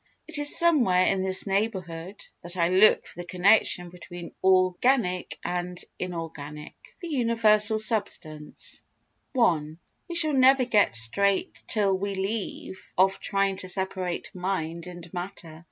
It 0.27 0.39
is 0.39 0.57
somewhere 0.57 1.05
in 1.05 1.21
this 1.21 1.45
neighbourhood 1.45 2.25
that 2.41 2.57
I 2.57 2.69
look 2.69 3.05
for 3.05 3.19
the 3.19 3.27
connection 3.27 3.89
between 3.91 4.33
organic 4.43 5.37
and 5.45 5.79
inorganic. 5.99 6.73
The 7.03 7.07
Universal 7.09 7.77
Substance 7.77 8.81
i 9.37 9.67
We 10.07 10.15
shall 10.15 10.33
never 10.33 10.65
get 10.65 10.95
straight 10.95 11.61
till 11.67 11.95
we 11.95 12.15
leave 12.15 12.83
off 12.97 13.19
trying 13.19 13.57
to 13.57 13.69
separate 13.69 14.33
mind 14.33 14.87
and 14.87 15.07
matter. 15.13 15.59